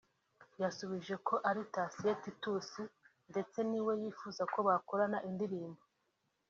yasubije 0.61 1.15
ko 1.27 1.33
ari 1.49 1.61
Thacien 1.73 2.15
Titus 2.23 2.69
ndetse 3.31 3.57
ni 3.69 3.79
we 3.85 3.93
yifuza 4.01 4.43
ko 4.53 4.59
bakorana 4.67 5.17
indirimbo 5.29 5.81